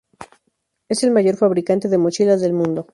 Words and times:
Es 0.89 1.03
el 1.03 1.11
mayor 1.11 1.35
fabricante 1.37 1.87
de 1.87 1.99
mochilas 1.99 2.41
del 2.41 2.53
mundo. 2.53 2.87